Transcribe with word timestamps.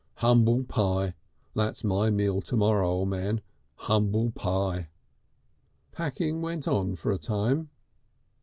Humble 0.15 0.63
Pie, 0.63 1.13
that's 1.53 1.83
my 1.83 2.09
meal 2.09 2.41
to 2.41 2.55
morrow, 2.57 3.01
O' 3.01 3.05
Man. 3.05 3.39
Humble 3.75 4.31
Pie." 4.31 4.89
Packing 5.91 6.41
went 6.41 6.67
on 6.67 6.95
for 6.95 7.11
a 7.11 7.19
time. 7.19 7.69